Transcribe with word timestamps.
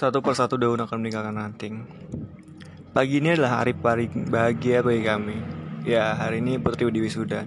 Satu 0.00 0.24
persatu 0.24 0.56
daun 0.56 0.80
akan 0.80 0.96
meninggalkan 1.04 1.36
ranting. 1.36 1.84
Pagi 2.96 3.20
ini 3.20 3.36
adalah 3.36 3.60
hari 3.60 3.76
paling 3.76 4.32
bahagia 4.32 4.80
bagi 4.80 5.04
kami. 5.04 5.36
Ya, 5.84 6.16
hari 6.16 6.40
ini 6.40 6.56
Putri 6.56 6.88
di 6.88 7.04
wisuda. 7.04 7.44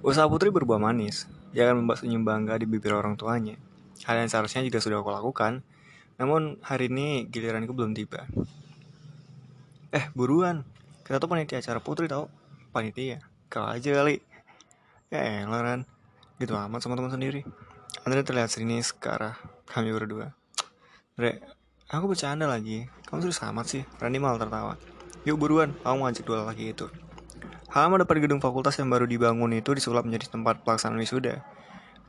Usaha 0.00 0.24
Putri 0.24 0.48
berbuah 0.48 0.80
manis. 0.80 1.28
Dia 1.52 1.68
akan 1.68 1.84
membuat 1.84 2.00
senyum 2.00 2.24
bangga 2.24 2.56
di 2.56 2.64
bibir 2.64 2.96
orang 2.96 3.20
tuanya. 3.20 3.60
Hal 4.08 4.24
yang 4.24 4.32
seharusnya 4.32 4.64
juga 4.64 4.80
sudah 4.80 5.04
aku 5.04 5.12
lakukan. 5.12 5.60
Namun 6.16 6.56
hari 6.64 6.88
ini 6.88 7.28
giliranku 7.28 7.76
belum 7.76 7.92
tiba. 7.92 8.24
Eh, 9.92 10.08
buruan. 10.16 10.64
Kita 11.04 11.20
tuh 11.20 11.28
panitia 11.28 11.60
acara 11.60 11.84
Putri 11.84 12.08
tau. 12.08 12.32
Panitia. 12.72 13.20
Kau 13.52 13.68
aja 13.68 13.92
kali. 13.92 14.24
Ya 15.12 15.44
elah 15.44 15.84
Gitu 16.40 16.56
amat 16.56 16.80
sama 16.80 16.96
teman 16.96 17.12
sendiri. 17.12 17.44
Andre 18.08 18.24
terlihat 18.24 18.48
sini 18.48 18.80
sekarang 18.80 19.36
kami 19.68 19.92
berdua. 19.92 20.32
Re, 21.20 21.40
aku 21.90 22.12
bercanda 22.12 22.50
lagi. 22.50 22.90
Kamu 23.06 23.22
serius 23.22 23.42
amat 23.46 23.66
sih. 23.70 23.82
Randy 24.02 24.18
malah 24.18 24.42
tertawa. 24.42 24.74
Yuk 25.26 25.38
buruan, 25.38 25.74
aku 25.82 25.96
ngajak 26.02 26.24
dua 26.26 26.46
laki 26.46 26.74
itu. 26.74 26.86
Halaman 27.70 28.02
depan 28.06 28.22
gedung 28.22 28.40
fakultas 28.40 28.78
yang 28.78 28.88
baru 28.88 29.10
dibangun 29.10 29.52
itu 29.52 29.74
disulap 29.74 30.06
menjadi 30.06 30.30
tempat 30.30 30.62
pelaksanaan 30.62 31.02
wisuda. 31.02 31.42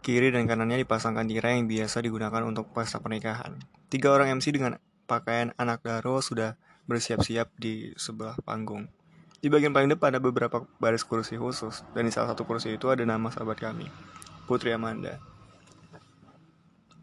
Kiri 0.05 0.30
dan 0.30 0.45
kanannya 0.45 0.86
dipasangkan 0.86 1.26
tirai 1.26 1.58
yang 1.58 1.66
biasa 1.66 2.00
digunakan 2.05 2.45
untuk 2.45 2.70
pesta 2.72 3.02
pernikahan. 3.02 3.58
Tiga 3.90 4.13
orang 4.13 4.38
MC 4.38 4.53
dengan 4.53 4.77
pakaian 5.09 5.52
anak 5.58 5.81
daro 5.81 6.22
sudah 6.22 6.55
bersiap-siap 6.88 7.52
di 7.58 7.91
sebelah 8.00 8.38
panggung. 8.45 8.88
Di 9.38 9.52
bagian 9.53 9.75
paling 9.75 9.91
depan 9.91 10.16
ada 10.16 10.22
beberapa 10.23 10.66
baris 10.81 11.05
kursi 11.05 11.38
khusus, 11.38 11.86
dan 11.94 12.08
di 12.08 12.12
salah 12.14 12.34
satu 12.34 12.47
kursi 12.47 12.73
itu 12.73 12.89
ada 12.89 13.06
nama 13.06 13.30
sahabat 13.30 13.59
kami, 13.62 13.86
Putri 14.50 14.73
Amanda. 14.73 15.22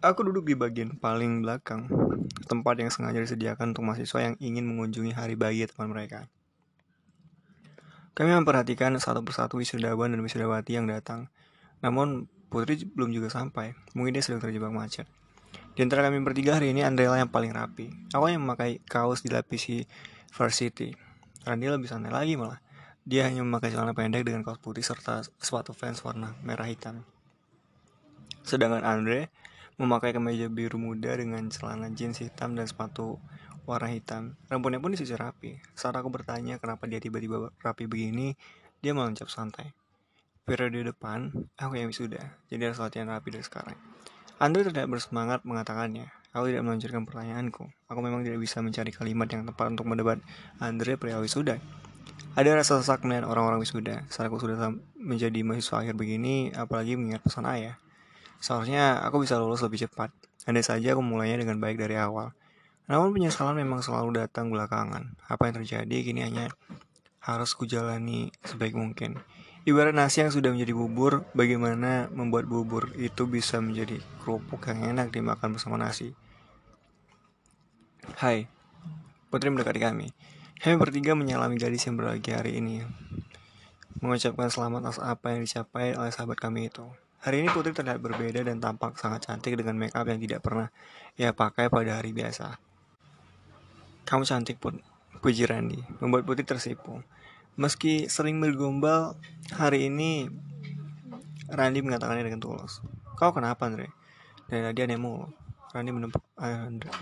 Aku 0.05 0.21
duduk 0.21 0.45
di 0.45 0.53
bagian 0.53 1.01
paling 1.01 1.41
belakang, 1.41 1.89
tempat 2.45 2.77
yang 2.77 2.93
sengaja 2.93 3.25
disediakan 3.25 3.73
untuk 3.73 3.89
mahasiswa 3.89 4.21
yang 4.21 4.37
ingin 4.37 4.69
mengunjungi 4.69 5.17
hari 5.17 5.33
bayi 5.33 5.65
teman 5.65 5.97
mereka. 5.97 6.29
Kami 8.13 8.37
memperhatikan 8.37 8.93
satu 9.01 9.25
persatu 9.25 9.57
wisudawan 9.57 10.13
dan 10.13 10.21
wisudawati 10.21 10.77
yang 10.77 10.85
datang. 10.85 11.33
Namun, 11.81 12.29
Putri 12.53 12.85
belum 12.85 13.17
juga 13.17 13.33
sampai. 13.33 13.73
Mungkin 13.97 14.13
dia 14.13 14.21
sedang 14.21 14.45
terjebak 14.45 14.71
macet. 14.77 15.09
Di 15.73 15.81
antara 15.81 16.05
kami 16.05 16.21
bertiga 16.21 16.61
hari 16.61 16.77
ini, 16.77 16.85
Andrela 16.85 17.17
yang 17.17 17.33
paling 17.33 17.57
rapi. 17.57 17.89
Aku 18.13 18.29
yang 18.29 18.45
memakai 18.45 18.85
kaos 18.85 19.25
dilapisi 19.25 19.89
varsity. 20.37 20.93
Randy 21.49 21.67
lebih 21.73 21.89
santai 21.89 22.13
lagi 22.13 22.37
malah. 22.37 22.61
Dia 23.09 23.25
hanya 23.25 23.41
memakai 23.41 23.73
celana 23.73 23.97
pendek 23.97 24.29
dengan 24.29 24.45
kaos 24.45 24.61
putih 24.61 24.85
serta 24.85 25.25
sepatu 25.41 25.73
fans 25.73 26.05
warna 26.05 26.37
merah 26.45 26.69
hitam. 26.69 27.09
Sedangkan 28.45 28.85
Andre 28.85 29.33
memakai 29.81 30.15
kemeja 30.15 30.47
biru 30.47 30.79
muda 30.79 31.15
dengan 31.19 31.51
celana 31.51 31.91
jeans 31.91 32.23
hitam 32.23 32.55
dan 32.55 32.67
sepatu 32.67 33.19
warna 33.65 33.91
hitam. 33.91 34.39
Rambutnya 34.47 34.79
pun 34.79 34.93
disisir 34.93 35.19
rapi. 35.19 35.59
Saat 35.75 35.99
aku 35.99 36.13
bertanya 36.13 36.61
kenapa 36.61 36.85
dia 36.85 37.01
tiba-tiba 37.01 37.51
rapi 37.65 37.89
begini, 37.89 38.37
dia 38.85 38.93
meluncap 38.93 39.27
santai. 39.33 39.73
Periode 40.45 40.93
depan, 40.93 41.33
aku 41.57 41.81
yang 41.81 41.89
wisuda, 41.89 42.37
jadi 42.53 42.69
harus 42.69 42.77
latihan 42.77 43.09
rapi 43.09 43.33
dari 43.33 43.41
sekarang. 43.41 43.81
Andre 44.37 44.69
tidak 44.69 44.93
bersemangat 44.93 45.41
mengatakannya. 45.49 46.13
Aku 46.35 46.51
tidak 46.51 46.67
melanjutkan 46.67 47.07
pertanyaanku. 47.07 47.65
Aku 47.89 48.01
memang 48.03 48.27
tidak 48.27 48.43
bisa 48.43 48.59
mencari 48.61 48.91
kalimat 48.91 49.31
yang 49.31 49.47
tepat 49.47 49.73
untuk 49.73 49.87
mendebat 49.87 50.19
Andre 50.59 50.99
pria 50.99 51.23
wisuda. 51.23 51.63
Ada 52.35 52.59
rasa 52.59 52.83
sesak 52.83 53.07
melihat 53.07 53.31
orang-orang 53.31 53.63
wisuda. 53.63 54.03
Saat 54.11 54.27
aku 54.27 54.43
sudah 54.43 54.59
menjadi 54.99 55.47
mahasiswa 55.47 55.87
akhir 55.87 55.95
begini, 55.95 56.51
apalagi 56.51 56.99
mengingat 56.99 57.23
pesan 57.23 57.47
ayah. 57.47 57.79
Seharusnya 58.45 59.01
aku 59.01 59.25
bisa 59.25 59.41
lulus 59.41 59.65
lebih 59.65 59.89
cepat. 59.89 60.13
Andai 60.45 60.61
saja 60.61 60.93
aku 60.93 61.01
mulainya 61.01 61.41
dengan 61.41 61.57
baik 61.57 61.81
dari 61.81 61.97
awal. 61.97 62.37
Namun 62.93 63.17
penyesalan 63.17 63.57
memang 63.57 63.81
selalu 63.81 64.21
datang 64.21 64.53
belakangan. 64.53 65.17
Apa 65.25 65.49
yang 65.49 65.65
terjadi 65.65 65.97
kini 66.05 66.21
hanya 66.21 66.53
harus 67.25 67.57
kujalani 67.57 68.29
sebaik 68.45 68.77
mungkin. 68.77 69.17
Ibarat 69.65 69.97
nasi 69.97 70.21
yang 70.21 70.29
sudah 70.29 70.53
menjadi 70.53 70.77
bubur, 70.77 71.25
bagaimana 71.33 72.13
membuat 72.13 72.45
bubur 72.45 72.93
itu 73.01 73.25
bisa 73.25 73.65
menjadi 73.65 73.97
kerupuk 74.21 74.69
yang 74.69 74.93
enak 74.93 75.09
dimakan 75.09 75.57
bersama 75.57 75.81
nasi. 75.81 76.13
Hai, 78.21 78.45
Putri 79.33 79.49
mendekati 79.49 79.81
kami. 79.81 80.13
Kami 80.61 80.77
bertiga 80.77 81.17
menyalami 81.17 81.57
gadis 81.57 81.89
yang 81.89 81.97
berlagi 81.97 82.29
hari 82.37 82.61
ini. 82.61 82.85
Mengucapkan 84.05 84.53
selamat 84.53 84.93
atas 84.93 85.01
apa 85.01 85.33
yang 85.33 85.49
dicapai 85.49 85.97
oleh 85.97 86.13
sahabat 86.13 86.37
kami 86.37 86.69
itu. 86.69 86.85
Hari 87.25 87.41
ini 87.41 87.49
Putri 87.49 87.73
terlihat 87.73 88.05
berbeda 88.05 88.45
dan 88.45 88.61
tampak 88.61 89.01
sangat 89.01 89.25
cantik 89.25 89.57
dengan 89.57 89.81
make 89.81 89.97
up 89.97 90.05
yang 90.05 90.21
tidak 90.21 90.45
pernah 90.45 90.69
ia 91.17 91.33
pakai 91.33 91.73
pada 91.73 91.97
hari 91.97 92.13
biasa. 92.13 92.61
Kamu 94.05 94.29
cantik 94.29 94.61
pun, 94.61 94.85
puji 95.25 95.49
Randy, 95.49 95.81
membuat 96.05 96.29
Putri 96.29 96.45
tersipu. 96.45 97.01
Meski 97.57 98.13
sering 98.13 98.37
bergombal, 98.45 99.17
hari 99.57 99.89
ini 99.89 100.29
Randy 101.49 101.81
mengatakannya 101.81 102.29
dengan 102.29 102.45
tulus. 102.45 102.85
Kau 103.17 103.33
kenapa, 103.33 103.73
Andre? 103.73 103.89
Dari 104.45 104.61
tadi 104.61 104.85
anehmu. 104.85 105.25
Randy 105.73 105.97
menempuk 105.97 106.21
Andre. 106.37 106.93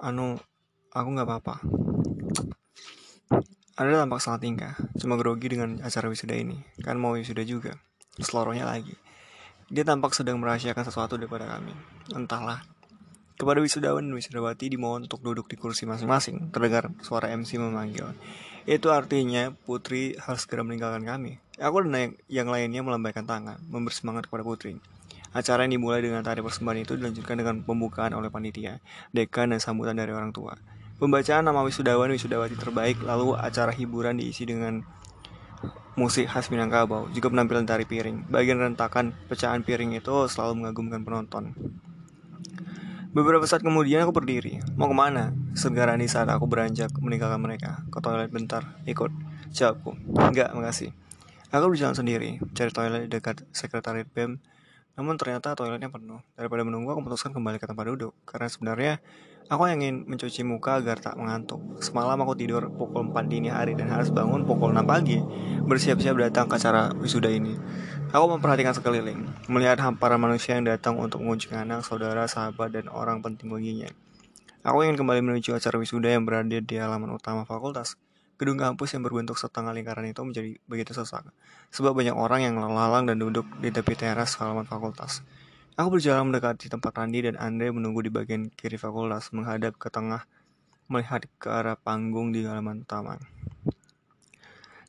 Anu, 0.00 0.40
aku 0.88 1.08
nggak 1.12 1.28
apa-apa. 1.28 1.60
Andre 3.76 3.92
tampak 3.92 4.24
sangat 4.24 4.40
tingkah, 4.40 4.72
cuma 4.96 5.20
grogi 5.20 5.52
dengan 5.52 5.84
acara 5.84 6.08
wisuda 6.08 6.32
ini. 6.32 6.64
Kan 6.80 6.96
mau 6.96 7.12
wisuda 7.12 7.44
juga 7.44 7.76
selorohnya 8.20 8.68
lagi. 8.68 8.92
Dia 9.72 9.88
tampak 9.88 10.12
sedang 10.12 10.36
merahasiakan 10.36 10.84
sesuatu 10.84 11.16
daripada 11.16 11.48
kami. 11.48 11.72
Entahlah. 12.12 12.60
Kepada 13.40 13.64
wisudawan 13.64 14.04
dan 14.04 14.12
wisudawati 14.12 14.68
dimohon 14.68 15.08
untuk 15.08 15.24
duduk 15.24 15.48
di 15.48 15.56
kursi 15.56 15.88
masing-masing. 15.88 16.52
Terdengar 16.52 16.92
suara 17.00 17.32
MC 17.32 17.56
memanggil. 17.56 18.12
Itu 18.68 18.92
artinya 18.92 19.50
Putri 19.50 20.14
harus 20.20 20.44
segera 20.44 20.62
meninggalkan 20.62 21.02
kami. 21.02 21.40
Aku 21.56 21.82
dan 21.82 22.14
yang 22.28 22.52
lainnya 22.52 22.84
melambaikan 22.84 23.24
tangan, 23.24 23.58
memberi 23.66 23.96
semangat 23.96 24.28
kepada 24.28 24.44
Putri. 24.44 24.76
Acara 25.32 25.64
yang 25.64 25.80
dimulai 25.80 26.04
dengan 26.04 26.20
tari 26.20 26.44
persembahan 26.44 26.84
itu 26.84 26.92
dilanjutkan 27.00 27.40
dengan 27.40 27.64
pembukaan 27.64 28.12
oleh 28.12 28.28
panitia, 28.28 28.84
dekan, 29.16 29.56
dan 29.56 29.64
sambutan 29.64 29.96
dari 29.96 30.12
orang 30.12 30.28
tua. 30.30 30.60
Pembacaan 31.00 31.48
nama 31.48 31.64
wisudawan 31.64 32.12
wisudawati 32.12 32.54
terbaik, 32.54 33.00
lalu 33.00 33.34
acara 33.34 33.72
hiburan 33.72 34.20
diisi 34.20 34.44
dengan 34.44 34.84
musik 35.92 36.28
khas 36.28 36.48
Minangkabau, 36.48 37.12
juga 37.12 37.28
penampilan 37.28 37.68
tari 37.68 37.84
piring. 37.84 38.32
Bagian 38.32 38.58
rentakan 38.60 39.12
pecahan 39.28 39.60
piring 39.60 39.96
itu 39.96 40.14
selalu 40.28 40.64
mengagumkan 40.64 41.04
penonton. 41.04 41.52
Beberapa 43.12 43.44
saat 43.44 43.60
kemudian 43.60 44.08
aku 44.08 44.16
berdiri. 44.16 44.64
Mau 44.72 44.88
ke 44.88 44.96
mana? 44.96 45.36
Segera 45.52 45.92
nih 46.00 46.08
saat 46.08 46.32
aku 46.32 46.48
beranjak 46.48 46.88
meninggalkan 46.96 47.44
mereka. 47.44 47.84
Ke 47.92 48.00
toilet 48.00 48.32
bentar. 48.32 48.80
Ikut. 48.88 49.12
Jawabku. 49.52 49.92
Enggak, 50.16 50.48
makasih. 50.56 50.96
Aku 51.52 51.68
berjalan 51.68 51.92
sendiri, 51.92 52.40
cari 52.56 52.72
toilet 52.72 53.04
di 53.04 53.08
dekat 53.12 53.44
sekretariat 53.52 54.08
BEM. 54.08 54.40
Namun 54.98 55.16
ternyata 55.16 55.56
toiletnya 55.56 55.88
penuh. 55.88 56.20
Daripada 56.36 56.62
menunggu, 56.62 56.92
aku 56.92 57.00
memutuskan 57.04 57.32
kembali 57.32 57.56
ke 57.56 57.66
tempat 57.68 57.84
duduk. 57.88 58.12
Karena 58.28 58.48
sebenarnya 58.50 58.92
Aku 59.50 59.66
ingin 59.66 60.06
mencuci 60.06 60.46
muka 60.46 60.78
agar 60.78 61.02
tak 61.02 61.18
mengantuk. 61.18 61.58
Semalam 61.82 62.14
aku 62.22 62.38
tidur 62.38 62.70
pukul 62.72 63.10
4 63.10 63.26
dini 63.26 63.50
hari 63.50 63.74
dan 63.74 63.90
harus 63.90 64.14
bangun 64.14 64.46
pukul 64.46 64.70
6 64.70 64.80
pagi, 64.86 65.18
bersiap-siap 65.66 66.14
datang 66.16 66.46
ke 66.46 66.56
acara 66.56 66.94
wisuda 66.94 67.26
ini. 67.26 67.58
Aku 68.16 68.32
memperhatikan 68.32 68.76
sekeliling, 68.76 69.28
melihat 69.52 69.76
hamparan 69.82 70.16
manusia 70.16 70.54
yang 70.54 70.68
datang 70.68 71.00
untuk 71.00 71.24
mengunjungi 71.24 71.58
anak, 71.58 71.82
saudara, 71.82 72.28
sahabat, 72.30 72.72
dan 72.76 72.86
orang 72.92 73.20
penting 73.24 73.50
baginya. 73.50 73.92
Aku 74.62 74.86
ingin 74.86 74.94
kembali 74.94 75.20
menuju 75.20 75.58
acara 75.58 75.74
wisuda 75.76 76.14
yang 76.14 76.22
berada 76.22 76.56
di 76.62 76.76
halaman 76.78 77.12
utama 77.12 77.42
fakultas. 77.42 77.98
Gedung 78.40 78.58
kampus 78.58 78.96
yang 78.96 79.02
berbentuk 79.04 79.36
setengah 79.38 79.70
lingkaran 79.76 80.08
itu 80.08 80.20
menjadi 80.24 80.56
begitu 80.66 80.92
sesak, 80.96 81.28
sebab 81.70 81.92
banyak 81.92 82.16
orang 82.16 82.42
yang 82.42 82.56
lalang 82.58 83.06
dan 83.06 83.20
duduk 83.20 83.44
di 83.60 83.68
tepi 83.68 83.94
teras 83.94 84.34
halaman 84.40 84.66
fakultas. 84.66 85.22
Aku 85.72 85.88
berjalan 85.88 86.28
mendekati 86.28 86.68
tempat 86.68 86.92
Randi 86.92 87.24
dan 87.24 87.40
Andre 87.40 87.72
menunggu 87.72 88.04
di 88.04 88.12
bagian 88.12 88.52
kiri 88.52 88.76
fakultas, 88.76 89.32
menghadap 89.32 89.80
ke 89.80 89.88
tengah, 89.88 90.28
melihat 90.92 91.24
ke 91.40 91.48
arah 91.48 91.80
panggung 91.80 92.28
di 92.28 92.44
halaman 92.44 92.84
utama. 92.84 93.16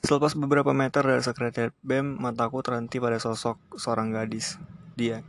Selepas 0.03 0.35
beberapa 0.35 0.75
meter 0.75 0.99
dari 0.99 1.23
sekretariat 1.23 1.71
BEM, 1.79 2.19
mataku 2.19 2.59
terhenti 2.59 2.99
pada 2.99 3.23
sosok 3.23 3.55
seorang 3.79 4.11
gadis. 4.11 4.59
Dia. 4.99 5.23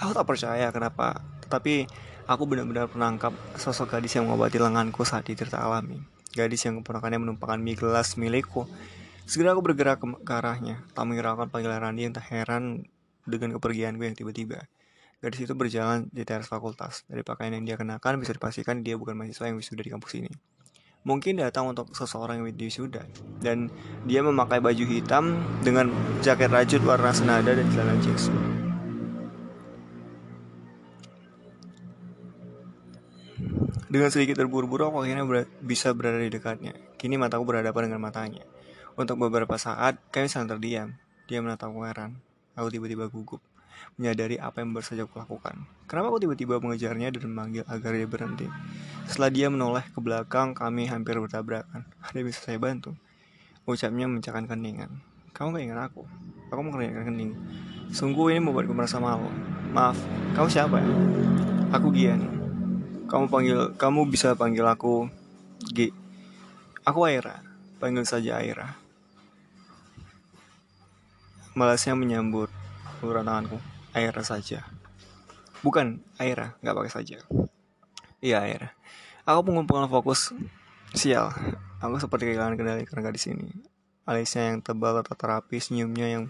Aku 0.00 0.16
tak 0.16 0.24
percaya 0.24 0.72
kenapa, 0.72 1.20
tetapi 1.44 1.84
aku 2.24 2.48
benar-benar 2.48 2.88
menangkap 2.88 3.36
sosok 3.60 4.00
gadis 4.00 4.16
yang 4.16 4.24
mengobati 4.24 4.56
lenganku 4.56 5.04
saat 5.04 5.28
ditirta 5.28 5.60
alami. 5.60 6.00
Gadis 6.36 6.64
yang 6.68 6.80
keponakannya 6.82 7.24
menumpahkan 7.24 7.60
mie 7.60 7.78
gelas 7.78 8.20
milikku. 8.20 8.68
Segera 9.28 9.52
aku 9.52 9.60
bergerak 9.60 10.00
ke, 10.00 10.06
ke 10.24 10.32
arahnya, 10.32 10.80
tak 10.96 11.04
menghiraukan 11.04 11.52
panggilan 11.52 11.80
Randi 11.84 12.08
yang 12.08 12.16
tak 12.16 12.28
heran 12.32 12.88
dengan 13.28 13.56
kepergianku 13.56 14.00
yang 14.04 14.16
tiba-tiba. 14.16 14.64
Gadis 15.18 15.50
itu 15.50 15.54
berjalan 15.58 16.06
di 16.14 16.22
teras 16.22 16.46
fakultas. 16.46 17.02
Dari 17.10 17.26
pakaian 17.26 17.50
yang 17.58 17.64
dia 17.66 17.76
kenakan 17.76 18.22
bisa 18.22 18.32
dipastikan 18.32 18.86
dia 18.86 18.94
bukan 18.94 19.18
mahasiswa 19.18 19.50
yang 19.50 19.58
wisuda 19.58 19.82
di 19.82 19.90
kampus 19.90 20.12
ini. 20.20 20.30
Mungkin 21.02 21.40
datang 21.40 21.70
untuk 21.70 21.90
seseorang 21.94 22.42
yang 22.42 22.46
wisuda 22.52 23.06
dan 23.40 23.70
dia 24.04 24.20
memakai 24.22 24.58
baju 24.58 24.84
hitam 24.84 25.40
dengan 25.62 25.90
jaket 26.20 26.50
rajut 26.50 26.82
warna 26.84 27.14
senada 27.14 27.54
dan 27.54 27.66
celana 27.70 27.96
jeans. 28.02 28.57
Dengan 33.88 34.12
sedikit 34.12 34.36
terburu-buru 34.36 34.92
aku 34.92 35.00
akhirnya 35.00 35.24
ber 35.24 35.48
bisa 35.64 35.96
berada 35.96 36.20
di 36.20 36.28
dekatnya. 36.28 36.76
Kini 37.00 37.16
mataku 37.16 37.48
berhadapan 37.48 37.88
dengan 37.88 38.04
matanya. 38.04 38.44
Untuk 39.00 39.16
beberapa 39.16 39.56
saat, 39.56 39.96
kami 40.12 40.28
saling 40.28 40.52
terdiam. 40.52 40.92
Dia 41.24 41.40
menatapku 41.40 41.80
heran. 41.88 42.20
Aku 42.52 42.68
tiba-tiba 42.68 43.08
gugup, 43.08 43.40
menyadari 43.96 44.36
apa 44.36 44.60
yang 44.60 44.76
baru 44.76 44.84
saja 44.84 45.08
aku 45.08 45.16
lakukan. 45.16 45.64
Kenapa 45.88 46.12
aku 46.12 46.20
tiba-tiba 46.20 46.60
mengejarnya 46.60 47.16
dan 47.16 47.32
memanggil 47.32 47.64
agar 47.64 47.96
dia 47.96 48.04
berhenti? 48.04 48.46
Setelah 49.08 49.30
dia 49.32 49.46
menoleh 49.48 49.86
ke 49.88 49.98
belakang, 50.04 50.52
kami 50.52 50.84
hampir 50.90 51.16
bertabrakan. 51.16 51.88
Ada 52.04 52.20
bisa 52.20 52.44
saya 52.44 52.60
bantu? 52.60 52.92
Ucapnya 53.64 54.04
mencahkan 54.04 54.44
keningan. 54.44 55.00
Kamu 55.32 55.56
gak 55.56 55.64
ingat 55.64 55.80
aku? 55.88 56.04
Aku 56.52 56.60
mau 56.60 56.72
keringkan 56.76 57.08
kening. 57.08 57.32
Sungguh 57.88 58.36
ini 58.36 58.44
membuatku 58.44 58.74
merasa 58.76 59.00
malu. 59.00 59.32
Maaf, 59.72 59.96
kamu 60.36 60.48
siapa 60.52 60.76
ya? 60.76 60.88
Aku 61.72 61.88
Gian. 61.94 62.37
Kamu 63.08 63.32
panggil, 63.32 63.72
kamu 63.80 64.04
bisa 64.12 64.36
panggil 64.36 64.68
aku 64.68 65.08
G. 65.72 65.88
Aku 66.84 67.08
Aira. 67.08 67.40
Panggil 67.80 68.04
saja 68.04 68.36
Aira. 68.36 68.76
Malasnya 71.56 71.96
menyambut 71.96 72.52
uluran 73.00 73.24
tanganku. 73.24 73.56
Aira 73.96 74.20
saja. 74.20 74.68
Bukan 75.64 76.04
Aira, 76.20 76.60
nggak 76.60 76.76
pakai 76.76 76.92
saja. 76.92 77.24
Iya 78.20 78.44
Aira. 78.44 78.76
Aku 79.24 79.40
mengumpulkan 79.40 79.88
fokus. 79.88 80.36
Sial, 80.92 81.32
aku 81.80 81.96
seperti 81.96 82.28
kehilangan 82.28 82.60
kendali 82.60 82.84
karena 82.84 83.08
di 83.08 83.20
sini. 83.20 83.48
Alisnya 84.04 84.52
yang 84.52 84.60
tebal 84.60 85.00
atau 85.00 85.16
terapi, 85.16 85.56
senyumnya 85.56 86.12
yang 86.12 86.24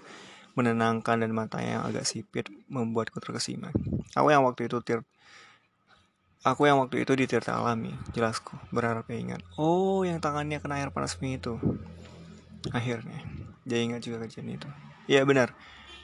menenangkan 0.54 1.26
dan 1.26 1.30
matanya 1.34 1.82
yang 1.82 1.84
agak 1.90 2.06
sipit 2.06 2.46
membuatku 2.70 3.18
terkesima. 3.18 3.74
Aku 4.14 4.30
yang 4.30 4.46
waktu 4.46 4.70
itu 4.70 4.78
tir 4.82 5.02
Aku 6.46 6.70
yang 6.70 6.78
waktu 6.78 7.02
itu 7.02 7.18
di 7.18 7.26
Alami, 7.26 7.90
jelasku, 8.14 8.54
berharap 8.70 9.10
ingat. 9.10 9.42
Oh, 9.58 10.06
yang 10.06 10.22
tangannya 10.22 10.62
kena 10.62 10.78
air 10.78 10.94
panas 10.94 11.18
itu. 11.18 11.58
Akhirnya, 12.70 13.26
dia 13.66 13.82
ingat 13.82 14.06
juga 14.06 14.22
kejadian 14.22 14.54
itu. 14.54 14.68
Iya 15.10 15.26
benar. 15.26 15.50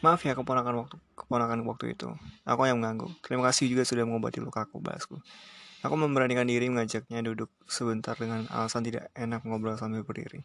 Maaf 0.02 0.26
ya 0.26 0.34
keponakan 0.34 0.84
waktu 0.84 0.96
keponakan 1.14 1.62
waktu 1.70 1.94
itu. 1.94 2.10
Aku 2.42 2.66
yang 2.66 2.82
mengganggu. 2.82 3.08
Terima 3.22 3.46
kasih 3.46 3.70
juga 3.70 3.86
sudah 3.86 4.02
mengobati 4.02 4.42
lukaku, 4.42 4.82
bahasku. 4.82 5.22
Aku 5.84 5.94
memberanikan 6.00 6.48
diri 6.48 6.66
mengajaknya 6.66 7.20
duduk 7.20 7.52
sebentar 7.68 8.16
dengan 8.16 8.48
alasan 8.50 8.82
tidak 8.82 9.12
enak 9.14 9.44
ngobrol 9.44 9.76
sambil 9.76 10.02
berdiri. 10.02 10.42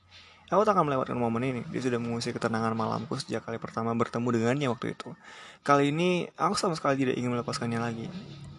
Aku 0.53 0.67
tak 0.67 0.77
akan 0.77 0.91
melewatkan 0.91 1.17
momen 1.17 1.43
ini. 1.43 1.61
Dia 1.71 1.81
sudah 1.81 1.97
mengusir 1.97 2.35
ketenangan 2.35 2.75
malamku 2.75 3.17
sejak 3.17 3.47
kali 3.47 3.57
pertama 3.57 3.95
bertemu 3.95 4.27
dengannya 4.35 4.67
waktu 4.69 4.93
itu. 4.93 5.15
Kali 5.63 5.95
ini, 5.95 6.27
aku 6.35 6.53
sama 6.59 6.75
sekali 6.75 7.07
tidak 7.07 7.15
ingin 7.17 7.33
melepaskannya 7.33 7.79
lagi. 7.79 8.05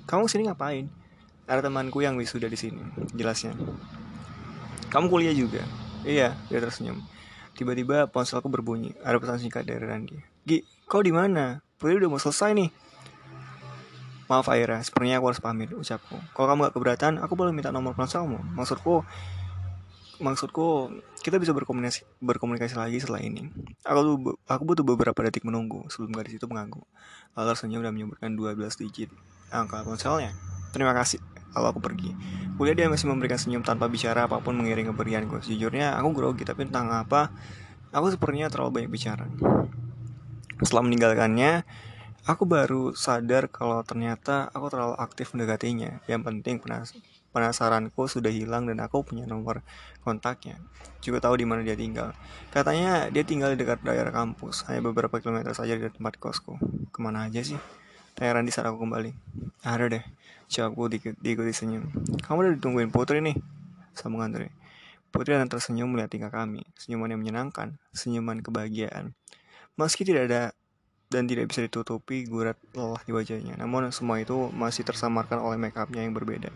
Kamu 0.08 0.26
sini 0.26 0.48
ngapain? 0.48 0.99
Ada 1.50 1.66
temanku 1.66 1.98
yang 1.98 2.14
wisuda 2.14 2.46
di 2.46 2.54
sini, 2.54 2.78
jelasnya. 3.10 3.58
Kamu 4.86 5.10
kuliah 5.10 5.34
juga? 5.34 5.66
Iya, 6.06 6.38
dia 6.46 6.58
tersenyum. 6.62 7.02
Tiba-tiba 7.58 8.06
ponselku 8.06 8.46
berbunyi. 8.46 8.94
Ada 9.02 9.18
pesan 9.18 9.42
singkat 9.42 9.66
dari 9.66 9.82
Randy. 9.82 10.14
Gi, 10.46 10.62
kau 10.86 11.02
di 11.02 11.10
mana? 11.10 11.58
Putri 11.74 11.98
udah 11.98 12.06
mau 12.06 12.22
selesai 12.22 12.54
nih. 12.54 12.70
Maaf 14.30 14.46
Aira, 14.46 14.78
sepertinya 14.78 15.18
aku 15.18 15.26
harus 15.34 15.42
pamit, 15.42 15.74
ucapku. 15.74 16.14
Kalau 16.38 16.46
kamu 16.46 16.70
gak 16.70 16.74
keberatan, 16.78 17.12
aku 17.18 17.34
boleh 17.34 17.50
minta 17.50 17.74
nomor 17.74 17.98
ponselmu. 17.98 18.38
Maksudku, 18.54 19.02
maksudku 20.22 20.94
kita 21.20 21.42
bisa 21.42 21.50
berkomunikasi 21.50 22.06
berkomunikasi 22.22 22.78
lagi 22.78 23.02
setelah 23.02 23.26
ini. 23.26 23.50
Aku 23.82 24.38
aku 24.46 24.62
butuh 24.62 24.86
beberapa 24.86 25.18
detik 25.26 25.42
menunggu 25.42 25.88
sebelum 25.90 26.14
gadis 26.14 26.38
itu 26.38 26.46
mengganggu. 26.46 26.80
Lalu 27.34 27.58
senyum 27.58 27.82
dan 27.82 27.90
menyebutkan 27.90 28.38
12 28.38 28.54
digit 28.86 29.10
angka 29.50 29.82
ponselnya. 29.82 30.30
Terima 30.70 30.94
kasih 30.94 31.18
kalau 31.50 31.74
aku 31.74 31.80
pergi. 31.82 32.14
Kuliah 32.56 32.76
dia 32.76 32.86
masih 32.92 33.08
memberikan 33.08 33.40
senyum 33.40 33.64
tanpa 33.64 33.88
bicara 33.88 34.28
apa 34.28 34.38
pun 34.44 34.56
mengiring 34.58 34.92
keberianku. 34.92 35.40
Sejujurnya 35.40 35.96
aku 35.96 36.08
grogi 36.12 36.44
tapi 36.44 36.68
tentang 36.68 36.92
apa, 36.92 37.32
aku 37.90 38.12
sepertinya 38.12 38.52
terlalu 38.52 38.82
banyak 38.82 38.90
bicara. 38.92 39.26
Setelah 40.60 40.84
meninggalkannya, 40.84 41.64
aku 42.28 42.44
baru 42.44 42.92
sadar 42.92 43.48
kalau 43.48 43.80
ternyata 43.80 44.52
aku 44.52 44.68
terlalu 44.68 44.94
aktif 45.00 45.32
mendekatinya. 45.32 46.04
Yang 46.04 46.20
penting 46.28 46.56
penas 46.60 46.92
penasaranku 47.30 48.10
sudah 48.10 48.30
hilang 48.30 48.66
dan 48.66 48.82
aku 48.82 49.06
punya 49.06 49.24
nomor 49.24 49.62
kontaknya. 50.02 50.58
Juga 51.00 51.22
tahu 51.22 51.40
di 51.40 51.46
mana 51.46 51.62
dia 51.62 51.78
tinggal. 51.78 52.12
Katanya 52.50 53.08
dia 53.08 53.22
tinggal 53.22 53.54
di 53.54 53.62
dekat 53.62 53.80
daerah 53.86 54.10
kampus, 54.10 54.66
hanya 54.68 54.90
beberapa 54.90 55.22
kilometer 55.22 55.54
saja 55.54 55.78
dari 55.78 55.94
tempat 55.94 56.18
kosku. 56.18 56.58
Ke 56.90 56.98
mana 57.00 57.30
aja 57.30 57.40
sih? 57.40 57.58
Tanya 58.18 58.38
Randi 58.38 58.50
saat 58.52 58.68
aku 58.68 58.82
kembali. 58.82 59.10
Ada 59.62 59.86
deh, 59.92 60.04
jawabku 60.50 60.90
di 60.90 60.98
diikuti 61.20 61.52
senyum. 61.54 61.88
Kamu 62.24 62.36
udah 62.42 62.52
ditungguin 62.58 62.90
Putri 62.90 63.22
nih, 63.22 63.36
sambung 63.92 64.24
Andre. 64.24 64.50
Putri 65.10 65.34
dan 65.34 65.50
tersenyum 65.50 65.90
melihat 65.90 66.14
tingkah 66.14 66.30
kami, 66.30 66.62
senyuman 66.78 67.10
yang 67.10 67.20
menyenangkan, 67.22 67.78
senyuman 67.90 68.42
kebahagiaan. 68.46 69.18
Meski 69.74 70.06
tidak 70.06 70.30
ada 70.30 70.42
dan 71.10 71.26
tidak 71.26 71.50
bisa 71.50 71.66
ditutupi 71.66 72.22
gurat 72.30 72.54
lelah 72.78 73.02
di 73.02 73.10
wajahnya, 73.10 73.58
namun 73.58 73.90
semua 73.90 74.22
itu 74.22 74.54
masih 74.54 74.86
tersamarkan 74.86 75.42
oleh 75.42 75.58
make 75.58 75.74
upnya 75.74 76.06
yang 76.06 76.14
berbeda. 76.14 76.54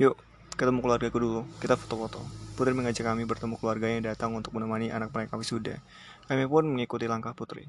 Yuk, 0.00 0.16
ketemu 0.56 0.80
keluargaku 0.80 1.18
dulu, 1.20 1.40
kita 1.60 1.76
foto-foto. 1.76 2.24
Putri 2.56 2.72
mengajak 2.72 3.04
kami 3.04 3.28
bertemu 3.28 3.60
keluarganya 3.60 3.94
yang 4.00 4.06
datang 4.16 4.32
untuk 4.32 4.56
menemani 4.56 4.88
anak 4.88 5.12
mereka 5.12 5.36
wisuda. 5.36 5.76
Kami 6.24 6.48
pun 6.48 6.64
mengikuti 6.64 7.04
langkah 7.04 7.36
Putri. 7.36 7.68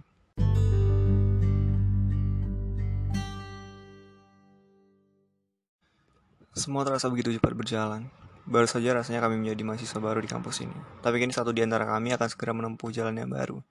Semua 6.58 6.82
terasa 6.82 7.06
begitu 7.06 7.30
cepat 7.38 7.54
berjalan. 7.54 8.10
Baru 8.50 8.66
saja 8.66 8.90
rasanya 8.98 9.22
kami 9.22 9.38
menjadi 9.38 9.62
mahasiswa 9.62 10.02
baru 10.02 10.26
di 10.26 10.26
kampus 10.26 10.66
ini. 10.66 10.74
Tapi 11.06 11.22
kini 11.22 11.30
satu 11.30 11.54
di 11.54 11.62
antara 11.62 11.86
kami 11.86 12.18
akan 12.18 12.26
segera 12.34 12.50
menempuh 12.58 12.90
jalan 12.90 13.14
yang 13.14 13.30
baru. 13.30 13.62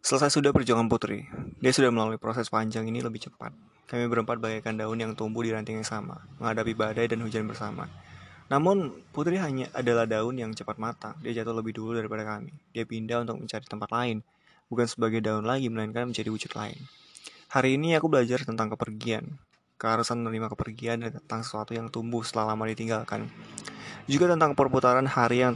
Selesai 0.00 0.32
sudah 0.32 0.56
perjuangan 0.56 0.88
Putri. 0.88 1.28
Dia 1.60 1.68
sudah 1.68 1.92
melalui 1.92 2.16
proses 2.16 2.48
panjang 2.48 2.88
ini 2.88 3.04
lebih 3.04 3.28
cepat. 3.28 3.52
Kami 3.84 4.08
berempat 4.08 4.40
bagaikan 4.40 4.80
daun 4.80 4.96
yang 4.96 5.12
tumbuh 5.12 5.44
di 5.44 5.52
ranting 5.52 5.84
yang 5.84 5.88
sama, 5.88 6.24
menghadapi 6.40 6.72
badai 6.72 7.12
dan 7.12 7.20
hujan 7.20 7.44
bersama. 7.44 7.84
Namun, 8.48 9.04
Putri 9.12 9.36
hanya 9.36 9.68
adalah 9.76 10.08
daun 10.08 10.40
yang 10.40 10.56
cepat 10.56 10.80
matang. 10.80 11.12
Dia 11.20 11.44
jatuh 11.44 11.60
lebih 11.60 11.76
dulu 11.76 11.92
daripada 11.92 12.24
kami. 12.24 12.56
Dia 12.72 12.88
pindah 12.88 13.28
untuk 13.28 13.36
mencari 13.36 13.68
tempat 13.68 13.92
lain. 13.92 14.24
Bukan 14.72 14.88
sebagai 14.88 15.20
daun 15.20 15.44
lagi, 15.44 15.68
melainkan 15.68 16.08
menjadi 16.08 16.32
wujud 16.32 16.56
lain. 16.56 16.88
Hari 17.52 17.76
ini 17.76 17.92
aku 18.00 18.08
belajar 18.08 18.48
tentang 18.48 18.72
kepergian 18.72 19.36
keharusan 19.78 20.18
menerima 20.26 20.50
kepergian 20.50 21.06
dan 21.06 21.14
tentang 21.22 21.46
sesuatu 21.46 21.70
yang 21.70 21.86
tumbuh 21.86 22.26
setelah 22.26 22.52
lama 22.52 22.66
ditinggalkan. 22.66 23.30
Juga 24.10 24.26
tentang 24.34 24.58
perputaran 24.58 25.06
hari 25.06 25.46
yang, 25.46 25.54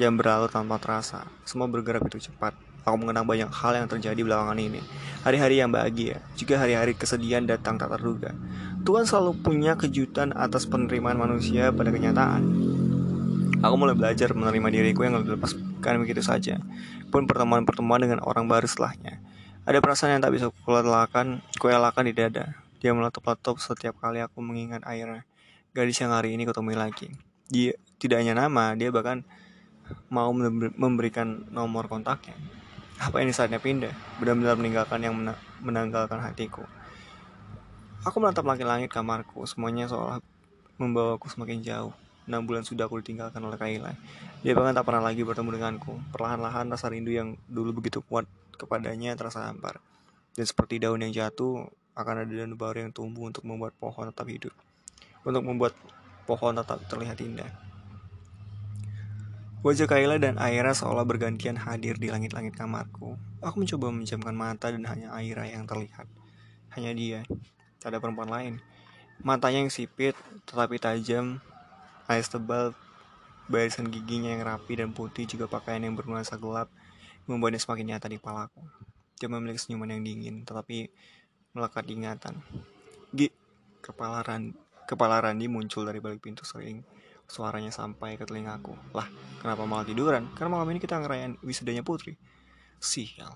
yang 0.00 0.16
berlalu 0.16 0.48
tanpa 0.48 0.80
terasa. 0.80 1.28
Semua 1.44 1.68
bergerak 1.68 2.00
begitu 2.00 2.32
cepat. 2.32 2.56
Aku 2.88 2.96
mengenang 2.96 3.28
banyak 3.28 3.52
hal 3.52 3.76
yang 3.76 3.84
terjadi 3.84 4.16
belakangan 4.24 4.56
ini. 4.56 4.80
Hari-hari 5.20 5.60
yang 5.60 5.68
bahagia, 5.68 6.24
juga 6.32 6.56
hari-hari 6.56 6.96
kesedihan 6.96 7.44
datang 7.44 7.76
tak 7.76 7.92
terduga. 7.92 8.32
Tuhan 8.80 9.04
selalu 9.04 9.44
punya 9.44 9.76
kejutan 9.76 10.32
atas 10.32 10.64
penerimaan 10.64 11.20
manusia 11.20 11.68
pada 11.76 11.92
kenyataan. 11.92 12.40
Aku 13.60 13.76
mulai 13.76 13.92
belajar 13.92 14.32
menerima 14.32 14.72
diriku 14.72 15.04
yang 15.04 15.20
dilepaskan 15.20 16.00
begitu 16.00 16.24
saja. 16.24 16.56
Pun 17.12 17.28
pertemuan-pertemuan 17.28 18.00
dengan 18.00 18.24
orang 18.24 18.48
baru 18.48 18.64
setelahnya. 18.64 19.20
Ada 19.68 19.84
perasaan 19.84 20.16
yang 20.16 20.24
tak 20.24 20.32
bisa 20.32 20.48
kuelakkan, 20.64 21.44
kuelakkan 21.60 22.08
di 22.08 22.16
dada. 22.16 22.56
Dia 22.80 22.96
meletup-letup 22.96 23.60
setiap 23.60 24.00
kali 24.00 24.24
aku 24.24 24.40
mengingat 24.40 24.80
airnya. 24.88 25.28
Gadis 25.76 26.00
yang 26.00 26.16
hari 26.16 26.32
ini 26.32 26.48
kutemui 26.48 26.74
lagi. 26.74 27.12
Dia 27.52 27.76
tidak 28.00 28.24
hanya 28.24 28.34
nama, 28.40 28.72
dia 28.72 28.88
bahkan 28.88 29.20
mau 30.08 30.32
memberikan 30.80 31.44
nomor 31.52 31.92
kontaknya. 31.92 32.32
Apa 32.96 33.20
ini 33.20 33.36
saatnya 33.36 33.60
pindah? 33.60 33.92
Benar-benar 34.16 34.56
meninggalkan 34.56 35.00
yang 35.04 35.12
menanggalkan 35.60 36.24
hatiku. 36.24 36.64
Aku 38.08 38.16
menatap 38.16 38.48
langit-langit 38.48 38.88
kamarku, 38.88 39.44
semuanya 39.44 39.84
seolah 39.84 40.24
membawaku 40.80 41.28
semakin 41.28 41.60
jauh. 41.60 41.92
Enam 42.24 42.48
bulan 42.48 42.64
sudah 42.64 42.88
aku 42.88 43.04
ditinggalkan 43.04 43.44
oleh 43.44 43.60
Kaila. 43.60 43.92
Dia 44.40 44.56
bahkan 44.56 44.72
tak 44.72 44.88
pernah 44.88 45.04
lagi 45.04 45.20
bertemu 45.20 45.60
denganku. 45.60 46.00
Perlahan-lahan 46.16 46.72
rasa 46.72 46.88
rindu 46.88 47.12
yang 47.12 47.36
dulu 47.44 47.76
begitu 47.76 48.00
kuat 48.00 48.24
kepadanya 48.56 49.12
terasa 49.20 49.44
hambar. 49.44 49.84
Dan 50.32 50.48
seperti 50.48 50.80
daun 50.80 51.04
yang 51.04 51.12
jatuh, 51.12 51.68
akan 52.00 52.24
ada 52.24 52.32
daun 52.32 52.56
baru 52.56 52.88
yang 52.88 52.92
tumbuh 52.92 53.28
untuk 53.28 53.44
membuat 53.44 53.76
pohon 53.76 54.08
tetap 54.08 54.26
hidup, 54.26 54.54
untuk 55.22 55.44
membuat 55.44 55.76
pohon 56.24 56.56
tetap 56.56 56.80
terlihat 56.88 57.20
indah. 57.20 57.50
Wajah 59.60 59.84
Kayla 59.84 60.16
dan 60.16 60.40
Aira 60.40 60.72
seolah 60.72 61.04
bergantian 61.04 61.60
hadir 61.60 62.00
di 62.00 62.08
langit-langit 62.08 62.56
kamarku. 62.56 63.20
Aku 63.44 63.60
mencoba 63.60 63.92
menjamkan 63.92 64.32
mata 64.32 64.72
dan 64.72 64.88
hanya 64.88 65.12
Aira 65.12 65.44
yang 65.44 65.68
terlihat. 65.68 66.08
Hanya 66.72 66.96
dia, 66.96 67.20
tak 67.76 67.92
ada 67.92 68.00
perempuan 68.00 68.32
lain. 68.32 68.56
Matanya 69.20 69.60
yang 69.60 69.68
sipit 69.68 70.16
tetapi 70.48 70.80
tajam, 70.80 71.44
alis 72.08 72.32
tebal, 72.32 72.72
barisan 73.52 73.92
giginya 73.92 74.32
yang 74.32 74.48
rapi 74.48 74.80
dan 74.80 74.96
putih 74.96 75.28
juga 75.28 75.44
pakaian 75.44 75.84
yang 75.84 75.92
bernuansa 75.92 76.40
gelap 76.40 76.72
membuatnya 77.28 77.60
semakin 77.60 77.94
nyata 77.94 78.08
di 78.08 78.16
kepalaku. 78.16 78.64
Dia 79.20 79.28
memiliki 79.28 79.60
senyuman 79.60 79.92
yang 79.92 80.00
dingin, 80.00 80.48
tetapi 80.48 80.88
melekat 81.54 81.86
ingatan. 81.90 82.38
Gi, 83.14 83.28
kepala 83.82 84.22
Ran, 84.22 84.54
Kepala 84.90 85.22
Randi 85.22 85.46
muncul 85.46 85.86
dari 85.86 86.02
balik 86.02 86.18
pintu 86.18 86.42
sering 86.42 86.82
suaranya 87.30 87.70
sampai 87.70 88.18
ke 88.18 88.26
telingaku. 88.26 88.74
Lah, 88.90 89.06
kenapa 89.38 89.62
malah 89.62 89.86
tiduran? 89.86 90.26
Karena 90.34 90.58
malam 90.58 90.66
ini 90.74 90.82
kita 90.82 90.98
ngerayain 90.98 91.38
wisudanya 91.46 91.86
Putri. 91.86 92.18
Sial. 92.82 93.30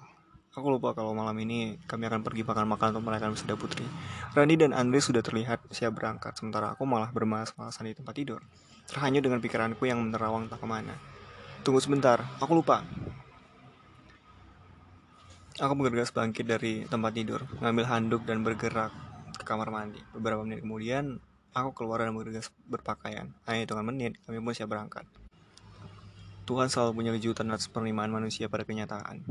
Aku 0.54 0.66
lupa 0.66 0.94
kalau 0.98 1.14
malam 1.14 1.34
ini 1.38 1.78
kami 1.86 2.10
akan 2.10 2.26
pergi 2.26 2.42
makan-makan 2.42 2.94
untuk 2.94 3.06
merayakan 3.06 3.38
wisuda 3.38 3.54
Putri. 3.54 3.86
Randi 4.34 4.54
dan 4.58 4.74
Andre 4.74 4.98
sudah 4.98 5.22
terlihat 5.22 5.62
siap 5.70 5.94
berangkat, 5.94 6.34
sementara 6.34 6.74
aku 6.74 6.82
malah 6.86 7.14
bermalas-malasan 7.14 7.90
di 7.90 7.94
tempat 7.94 8.14
tidur. 8.18 8.42
Terhanyut 8.90 9.22
dengan 9.22 9.38
pikiranku 9.38 9.86
yang 9.86 10.02
menerawang 10.02 10.50
tak 10.50 10.58
ke 10.58 10.66
mana. 10.66 10.98
Tunggu 11.62 11.78
sebentar, 11.78 12.18
aku 12.42 12.50
lupa. 12.50 12.82
Aku 15.54 15.78
bergegas 15.78 16.10
bangkit 16.10 16.50
dari 16.50 16.82
tempat 16.82 17.14
tidur, 17.14 17.46
mengambil 17.62 17.86
handuk 17.86 18.26
dan 18.26 18.42
bergerak 18.42 18.90
ke 19.38 19.46
kamar 19.46 19.70
mandi. 19.70 20.02
Beberapa 20.10 20.42
menit 20.42 20.66
kemudian, 20.66 21.22
aku 21.54 21.70
keluar 21.70 22.02
dan 22.02 22.10
bergegas 22.10 22.50
berpakaian. 22.66 23.30
Hanya 23.46 23.62
hitungan 23.62 23.86
menit, 23.86 24.18
kami 24.26 24.42
pun 24.42 24.50
siap 24.50 24.74
berangkat. 24.74 25.06
Tuhan 26.42 26.66
selalu 26.66 26.90
punya 26.98 27.12
kejutan 27.14 27.54
atas 27.54 27.70
penerimaan 27.70 28.10
manusia 28.10 28.50
pada 28.50 28.66
kenyataan. 28.66 29.22